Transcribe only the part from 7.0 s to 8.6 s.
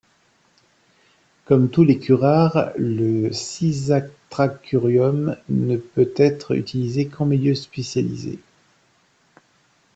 qu'en milieu spécialisé.